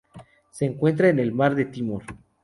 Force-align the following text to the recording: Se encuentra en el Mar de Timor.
Se 0.49 0.65
encuentra 0.65 1.09
en 1.09 1.19
el 1.19 1.31
Mar 1.31 1.53
de 1.53 1.65
Timor. 1.65 2.01